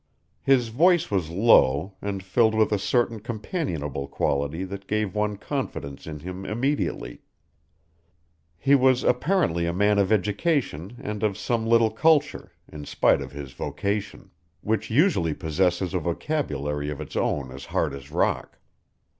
His 0.41 0.69
voice 0.69 1.11
was 1.11 1.29
low, 1.29 1.93
and 2.01 2.23
filled 2.23 2.55
with 2.55 2.71
a 2.71 2.79
certain 2.79 3.19
companionable 3.19 4.07
quality 4.07 4.63
that 4.63 4.87
gave 4.87 5.13
one 5.13 5.37
confidence 5.37 6.07
in 6.07 6.21
him 6.21 6.43
immediately. 6.43 7.21
He 8.57 8.73
was 8.73 9.03
apparently 9.03 9.67
a 9.67 9.73
man 9.73 9.99
of 9.99 10.11
education 10.11 10.97
and 11.03 11.21
of 11.21 11.37
some 11.37 11.67
little 11.67 11.91
culture, 11.91 12.51
in 12.67 12.83
spite 12.85 13.21
of 13.21 13.31
his 13.33 13.51
vocation, 13.53 14.31
which 14.61 14.89
usually 14.89 15.35
possesses 15.35 15.93
a 15.93 15.99
vocabulary 15.99 16.89
of 16.89 16.99
its 16.99 17.15
own 17.15 17.51
as 17.51 17.65
hard 17.65 17.93
as 17.93 18.09
rock. 18.09 18.57